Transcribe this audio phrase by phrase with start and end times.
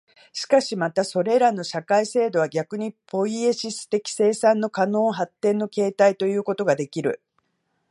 [0.33, 7.21] しかしてまたそれらの社会制度は逆にポイエシス的生産の可能発展の形態ということができる、